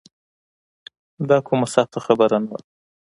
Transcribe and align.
دا 1.29 1.37
کومه 1.47 1.67
سخته 1.75 1.99
خبره 2.05 2.37
نه 2.43 2.51
ده. 2.59 2.63